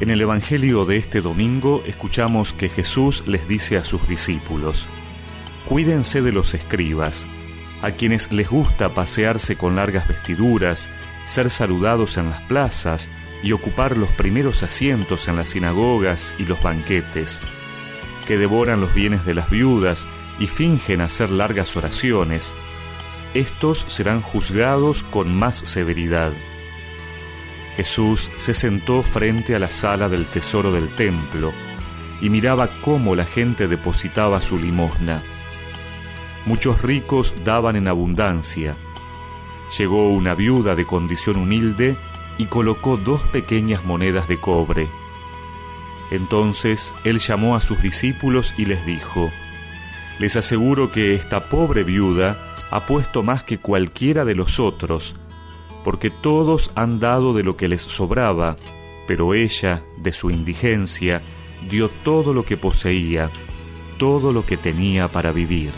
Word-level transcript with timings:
En 0.00 0.10
el 0.10 0.20
Evangelio 0.20 0.84
de 0.84 0.96
este 0.96 1.20
domingo 1.20 1.82
escuchamos 1.84 2.52
que 2.52 2.68
Jesús 2.68 3.24
les 3.26 3.48
dice 3.48 3.76
a 3.76 3.82
sus 3.82 4.06
discípulos, 4.06 4.86
Cuídense 5.64 6.22
de 6.22 6.30
los 6.30 6.54
escribas, 6.54 7.26
a 7.82 7.90
quienes 7.90 8.30
les 8.30 8.48
gusta 8.48 8.94
pasearse 8.94 9.56
con 9.56 9.74
largas 9.74 10.06
vestiduras, 10.06 10.88
ser 11.24 11.50
saludados 11.50 12.16
en 12.16 12.30
las 12.30 12.40
plazas 12.42 13.10
y 13.42 13.50
ocupar 13.50 13.96
los 13.96 14.10
primeros 14.10 14.62
asientos 14.62 15.26
en 15.26 15.34
las 15.34 15.48
sinagogas 15.48 16.32
y 16.38 16.44
los 16.44 16.62
banquetes, 16.62 17.42
que 18.28 18.38
devoran 18.38 18.80
los 18.80 18.94
bienes 18.94 19.26
de 19.26 19.34
las 19.34 19.50
viudas 19.50 20.06
y 20.38 20.46
fingen 20.46 21.00
hacer 21.00 21.28
largas 21.28 21.76
oraciones, 21.76 22.54
estos 23.34 23.84
serán 23.88 24.22
juzgados 24.22 25.02
con 25.02 25.34
más 25.34 25.56
severidad. 25.56 26.32
Jesús 27.78 28.28
se 28.34 28.54
sentó 28.54 29.04
frente 29.04 29.54
a 29.54 29.60
la 29.60 29.70
sala 29.70 30.08
del 30.08 30.26
tesoro 30.26 30.72
del 30.72 30.88
templo 30.96 31.52
y 32.20 32.28
miraba 32.28 32.68
cómo 32.80 33.14
la 33.14 33.24
gente 33.24 33.68
depositaba 33.68 34.40
su 34.40 34.58
limosna. 34.58 35.22
Muchos 36.44 36.82
ricos 36.82 37.36
daban 37.44 37.76
en 37.76 37.86
abundancia. 37.86 38.74
Llegó 39.78 40.10
una 40.10 40.34
viuda 40.34 40.74
de 40.74 40.86
condición 40.86 41.36
humilde 41.36 41.96
y 42.36 42.46
colocó 42.46 42.96
dos 42.96 43.22
pequeñas 43.28 43.84
monedas 43.84 44.26
de 44.26 44.38
cobre. 44.38 44.88
Entonces 46.10 46.92
él 47.04 47.20
llamó 47.20 47.54
a 47.54 47.60
sus 47.60 47.80
discípulos 47.80 48.54
y 48.58 48.64
les 48.64 48.84
dijo, 48.86 49.30
Les 50.18 50.34
aseguro 50.34 50.90
que 50.90 51.14
esta 51.14 51.48
pobre 51.48 51.84
viuda 51.84 52.56
ha 52.72 52.86
puesto 52.86 53.22
más 53.22 53.44
que 53.44 53.58
cualquiera 53.58 54.24
de 54.24 54.34
los 54.34 54.58
otros, 54.58 55.14
porque 55.88 56.10
todos 56.10 56.70
han 56.74 57.00
dado 57.00 57.32
de 57.32 57.42
lo 57.42 57.56
que 57.56 57.66
les 57.66 57.80
sobraba, 57.80 58.56
pero 59.06 59.32
ella, 59.32 59.82
de 59.96 60.12
su 60.12 60.30
indigencia, 60.30 61.22
dio 61.70 61.88
todo 61.88 62.34
lo 62.34 62.44
que 62.44 62.58
poseía, 62.58 63.30
todo 63.96 64.30
lo 64.30 64.44
que 64.44 64.58
tenía 64.58 65.08
para 65.08 65.32
vivir. 65.32 65.72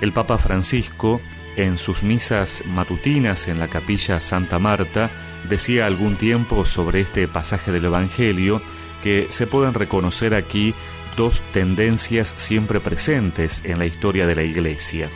El 0.00 0.12
Papa 0.12 0.38
Francisco, 0.38 1.20
en 1.56 1.78
sus 1.78 2.04
misas 2.04 2.62
matutinas 2.64 3.48
en 3.48 3.58
la 3.58 3.66
capilla 3.66 4.20
Santa 4.20 4.60
Marta, 4.60 5.10
decía 5.48 5.86
algún 5.86 6.14
tiempo 6.14 6.64
sobre 6.64 7.00
este 7.00 7.26
pasaje 7.26 7.72
del 7.72 7.86
Evangelio 7.86 8.62
que 9.02 9.26
se 9.30 9.48
pueden 9.48 9.74
reconocer 9.74 10.36
aquí 10.36 10.76
dos 11.16 11.42
tendencias 11.52 12.34
siempre 12.36 12.80
presentes 12.80 13.62
en 13.64 13.78
la 13.78 13.86
historia 13.86 14.26
de 14.26 14.34
la 14.34 14.42
Iglesia. 14.42 15.08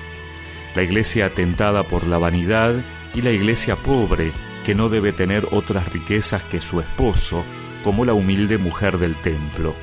La 0.74 0.82
Iglesia 0.82 1.34
tentada 1.34 1.82
por 1.82 2.06
la 2.06 2.18
vanidad 2.18 2.74
y 3.14 3.22
la 3.22 3.30
Iglesia 3.30 3.76
pobre, 3.76 4.32
que 4.64 4.74
no 4.74 4.88
debe 4.88 5.12
tener 5.12 5.46
otras 5.50 5.92
riquezas 5.92 6.42
que 6.44 6.60
su 6.60 6.80
esposo, 6.80 7.44
como 7.84 8.04
la 8.04 8.14
humilde 8.14 8.58
mujer 8.58 8.98
del 8.98 9.16
templo. 9.16 9.74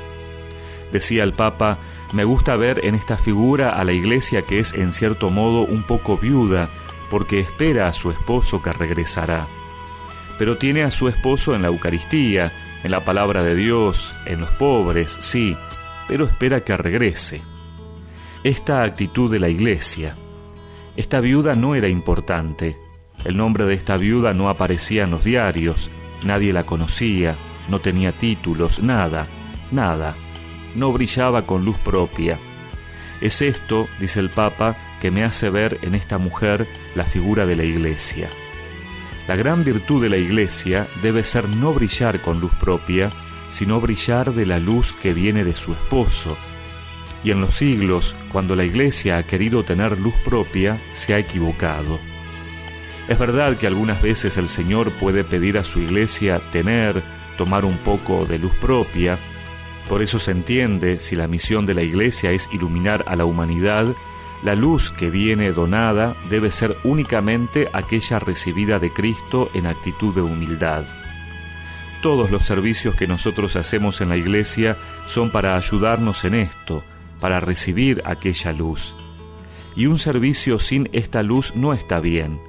Decía 0.91 1.23
el 1.23 1.33
Papa, 1.33 1.77
me 2.13 2.23
gusta 2.23 2.55
ver 2.55 2.83
en 2.83 2.95
esta 2.95 3.17
figura 3.17 3.69
a 3.69 3.83
la 3.83 3.91
Iglesia 3.91 4.41
que 4.41 4.59
es 4.59 4.73
en 4.73 4.93
cierto 4.93 5.29
modo 5.29 5.61
un 5.61 5.83
poco 5.83 6.17
viuda, 6.17 6.69
porque 7.09 7.39
espera 7.39 7.87
a 7.87 7.93
su 7.93 8.11
esposo 8.11 8.61
que 8.61 8.73
regresará. 8.73 9.47
Pero 10.37 10.57
tiene 10.57 10.83
a 10.83 10.91
su 10.91 11.07
esposo 11.07 11.53
en 11.53 11.61
la 11.61 11.67
Eucaristía, 11.67 12.51
en 12.83 12.91
la 12.91 13.03
palabra 13.03 13.43
de 13.43 13.55
Dios, 13.55 14.15
en 14.25 14.41
los 14.41 14.49
pobres, 14.51 15.17
sí, 15.19 15.57
pero 16.09 16.25
espera 16.25 16.61
que 16.65 16.75
regrese. 16.75 17.41
Esta 18.43 18.83
actitud 18.83 19.31
de 19.31 19.39
la 19.39 19.47
iglesia. 19.47 20.15
Esta 20.97 21.21
viuda 21.21 21.55
no 21.55 21.75
era 21.75 21.87
importante. 21.87 22.75
El 23.23 23.37
nombre 23.37 23.65
de 23.65 23.75
esta 23.75 23.95
viuda 23.95 24.33
no 24.33 24.49
aparecía 24.49 25.03
en 25.03 25.11
los 25.11 25.23
diarios, 25.23 25.91
nadie 26.25 26.51
la 26.51 26.65
conocía, 26.65 27.35
no 27.69 27.79
tenía 27.79 28.11
títulos, 28.11 28.81
nada, 28.81 29.27
nada. 29.71 30.15
No 30.75 30.91
brillaba 30.91 31.45
con 31.45 31.63
luz 31.63 31.77
propia. 31.77 32.39
Es 33.21 33.41
esto, 33.41 33.87
dice 33.99 34.19
el 34.19 34.31
Papa, 34.31 34.77
que 34.99 35.11
me 35.11 35.23
hace 35.23 35.49
ver 35.49 35.79
en 35.83 35.95
esta 35.95 36.17
mujer 36.17 36.67
la 36.95 37.05
figura 37.05 37.45
de 37.45 37.55
la 37.55 37.63
iglesia. 37.63 38.29
La 39.27 39.35
gran 39.35 39.63
virtud 39.63 40.01
de 40.01 40.09
la 40.09 40.17
Iglesia 40.17 40.87
debe 41.03 41.23
ser 41.23 41.47
no 41.49 41.71
brillar 41.71 42.19
con 42.19 42.39
luz 42.39 42.51
propia, 42.59 43.11
sino 43.49 43.81
brillar 43.81 44.33
de 44.33 44.45
la 44.45 44.59
luz 44.59 44.93
que 44.93 45.13
viene 45.13 45.43
de 45.43 45.55
su 45.55 45.73
esposo. 45.73 46.37
Y 47.23 47.31
en 47.31 47.41
los 47.41 47.55
siglos, 47.55 48.15
cuando 48.31 48.55
la 48.55 48.63
Iglesia 48.63 49.17
ha 49.17 49.23
querido 49.23 49.63
tener 49.63 49.99
luz 49.99 50.15
propia, 50.23 50.81
se 50.93 51.13
ha 51.13 51.19
equivocado. 51.19 51.99
Es 53.07 53.19
verdad 53.19 53.57
que 53.57 53.67
algunas 53.67 54.01
veces 54.01 54.37
el 54.37 54.47
Señor 54.47 54.91
puede 54.93 55.23
pedir 55.23 55.57
a 55.57 55.63
su 55.63 55.79
Iglesia 55.79 56.41
tener, 56.51 57.03
tomar 57.37 57.65
un 57.65 57.77
poco 57.79 58.25
de 58.25 58.37
luz 58.37 58.53
propia, 58.61 59.17
por 59.89 60.03
eso 60.03 60.19
se 60.19 60.29
entiende 60.29 60.99
si 60.99 61.15
la 61.15 61.27
misión 61.27 61.65
de 61.65 61.73
la 61.73 61.81
Iglesia 61.81 62.31
es 62.31 62.47
iluminar 62.51 63.03
a 63.07 63.15
la 63.15 63.25
humanidad, 63.25 63.87
la 64.43 64.53
luz 64.53 64.91
que 64.91 65.09
viene 65.09 65.51
donada 65.51 66.15
debe 66.29 66.51
ser 66.51 66.77
únicamente 66.83 67.67
aquella 67.73 68.19
recibida 68.19 68.77
de 68.77 68.93
Cristo 68.93 69.49
en 69.55 69.65
actitud 69.65 70.13
de 70.13 70.21
humildad. 70.21 70.85
Todos 72.01 72.31
los 72.31 72.45
servicios 72.45 72.95
que 72.95 73.07
nosotros 73.07 73.55
hacemos 73.57 73.99
en 73.99 74.09
la 74.09 74.17
iglesia 74.17 74.77
son 75.05 75.31
para 75.31 75.57
ayudarnos 75.57 76.23
en 76.23 76.35
esto, 76.35 76.81
para 77.19 77.41
recibir 77.41 78.01
aquella 78.05 78.53
luz. 78.53 78.95
Y 79.75 79.85
un 79.87 79.99
servicio 79.99 80.59
sin 80.59 80.89
esta 80.93 81.23
luz 81.23 81.55
no 81.55 81.73
está 81.73 81.99
bien. 81.99 82.39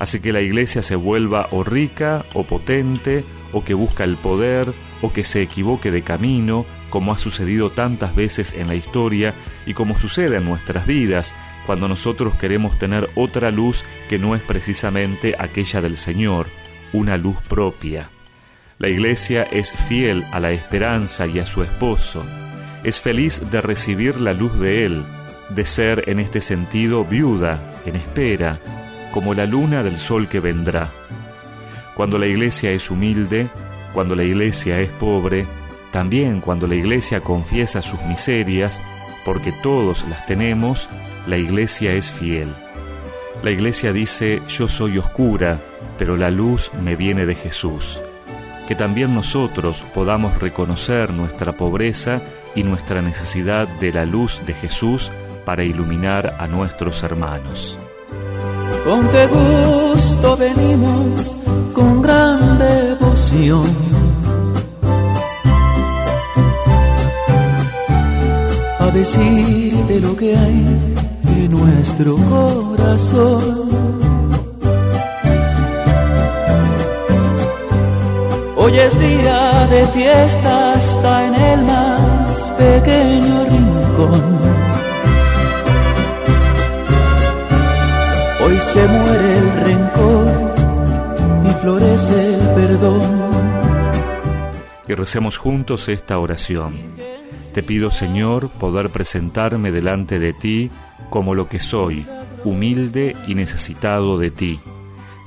Hace 0.00 0.20
que 0.20 0.32
la 0.32 0.40
iglesia 0.40 0.82
se 0.82 0.96
vuelva 0.96 1.48
o 1.52 1.62
rica 1.62 2.24
o 2.34 2.44
potente, 2.44 3.24
o 3.52 3.62
que 3.64 3.74
busca 3.74 4.02
el 4.02 4.16
poder, 4.16 4.72
o 5.02 5.12
que 5.12 5.24
se 5.24 5.42
equivoque 5.42 5.90
de 5.90 6.02
camino, 6.02 6.66
como 6.90 7.12
ha 7.12 7.18
sucedido 7.18 7.70
tantas 7.70 8.14
veces 8.14 8.52
en 8.52 8.66
la 8.66 8.74
historia 8.74 9.34
y 9.66 9.74
como 9.74 9.98
sucede 9.98 10.38
en 10.38 10.44
nuestras 10.44 10.86
vidas 10.86 11.34
cuando 11.66 11.86
nosotros 11.86 12.34
queremos 12.34 12.78
tener 12.78 13.10
otra 13.14 13.50
luz 13.50 13.84
que 14.08 14.18
no 14.18 14.34
es 14.34 14.42
precisamente 14.42 15.36
aquella 15.38 15.80
del 15.80 15.96
Señor, 15.96 16.48
una 16.92 17.16
luz 17.16 17.36
propia. 17.48 18.10
La 18.80 18.88
iglesia 18.88 19.42
es 19.42 19.72
fiel 19.72 20.24
a 20.32 20.40
la 20.40 20.52
esperanza 20.52 21.26
y 21.26 21.38
a 21.38 21.44
su 21.44 21.62
esposo, 21.62 22.24
es 22.82 22.98
feliz 22.98 23.42
de 23.50 23.60
recibir 23.60 24.18
la 24.18 24.32
luz 24.32 24.58
de 24.58 24.86
Él, 24.86 25.04
de 25.50 25.66
ser 25.66 26.08
en 26.08 26.18
este 26.18 26.40
sentido 26.40 27.04
viuda, 27.04 27.60
en 27.84 27.96
espera, 27.96 28.58
como 29.12 29.34
la 29.34 29.44
luna 29.44 29.82
del 29.82 29.98
sol 29.98 30.28
que 30.28 30.40
vendrá. 30.40 30.90
Cuando 31.94 32.16
la 32.16 32.26
iglesia 32.26 32.70
es 32.70 32.90
humilde, 32.90 33.48
cuando 33.92 34.16
la 34.16 34.24
iglesia 34.24 34.80
es 34.80 34.88
pobre, 34.92 35.46
también 35.92 36.40
cuando 36.40 36.66
la 36.66 36.76
iglesia 36.76 37.20
confiesa 37.20 37.82
sus 37.82 38.00
miserias, 38.04 38.80
porque 39.26 39.52
todos 39.62 40.06
las 40.08 40.24
tenemos, 40.24 40.88
la 41.26 41.36
iglesia 41.36 41.92
es 41.92 42.10
fiel. 42.10 42.48
La 43.42 43.50
iglesia 43.50 43.92
dice, 43.92 44.40
yo 44.48 44.68
soy 44.68 44.96
oscura, 44.96 45.60
pero 45.98 46.16
la 46.16 46.30
luz 46.30 46.70
me 46.82 46.96
viene 46.96 47.26
de 47.26 47.34
Jesús. 47.34 48.00
Que 48.70 48.76
también 48.76 49.16
nosotros 49.16 49.82
podamos 49.92 50.38
reconocer 50.38 51.10
nuestra 51.12 51.50
pobreza 51.50 52.20
y 52.54 52.62
nuestra 52.62 53.02
necesidad 53.02 53.66
de 53.66 53.92
la 53.92 54.06
luz 54.06 54.38
de 54.46 54.54
Jesús 54.54 55.10
para 55.44 55.64
iluminar 55.64 56.36
a 56.38 56.46
nuestros 56.46 57.02
hermanos. 57.02 57.76
Con 58.84 59.08
qué 59.08 59.26
gusto 59.26 60.36
venimos, 60.36 61.36
con 61.74 62.00
gran 62.00 62.60
devoción 62.60 63.90
decir 68.92 69.74
de 69.86 70.00
lo 70.00 70.16
que 70.16 70.36
hay 70.36 70.66
en 71.36 71.50
nuestro 71.50 72.16
corazón. 72.16 74.09
Hoy 78.70 78.78
es 78.78 79.00
día 79.00 79.66
de 79.66 79.84
fiesta 79.88 80.74
hasta 80.74 81.26
en 81.26 81.34
el 81.34 81.64
más 81.64 82.52
pequeño 82.56 83.44
rincón. 83.46 84.38
Hoy 88.44 88.60
se 88.60 88.86
muere 88.86 89.38
el 89.38 89.52
rencor 89.64 90.26
y 91.46 91.48
florece 91.60 92.34
el 92.34 92.40
perdón. 92.54 93.02
Y 94.86 94.94
recemos 94.94 95.36
juntos 95.36 95.88
esta 95.88 96.20
oración. 96.20 96.74
Te 97.52 97.64
pido, 97.64 97.90
Señor, 97.90 98.50
poder 98.50 98.90
presentarme 98.90 99.72
delante 99.72 100.20
de 100.20 100.32
ti 100.32 100.70
como 101.08 101.34
lo 101.34 101.48
que 101.48 101.58
soy, 101.58 102.06
humilde 102.44 103.16
y 103.26 103.34
necesitado 103.34 104.16
de 104.16 104.30
ti. 104.30 104.60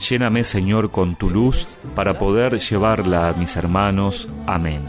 Lléname, 0.10 0.44
Señor, 0.44 0.92
con 0.92 1.16
tu 1.16 1.30
luz 1.30 1.78
para 1.96 2.20
poder 2.20 2.60
llevarla 2.60 3.30
a 3.30 3.34
mis 3.34 3.56
hermanos. 3.56 4.28
Amén. 4.46 4.82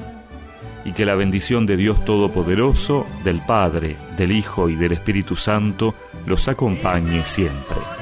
Y 0.84 0.93
que 0.93 1.05
la 1.05 1.14
bendición 1.14 1.66
de 1.66 1.76
Dios 1.76 2.05
Todopoderoso, 2.05 3.06
del 3.22 3.40
Padre, 3.40 3.96
del 4.19 4.32
Hijo 4.32 4.69
y 4.69 4.75
del 4.75 4.93
Espíritu 4.93 5.37
Santo 5.37 5.94
los 6.26 6.49
acompañe 6.49 7.25
siempre. 7.25 7.94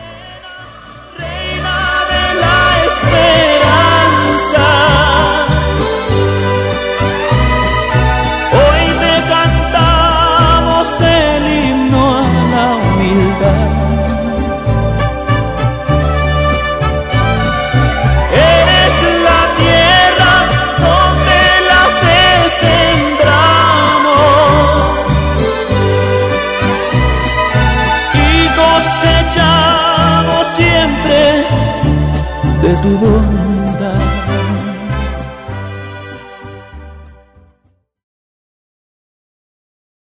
De 32.62 32.74
tu 32.82 32.88
voz 32.98 33.51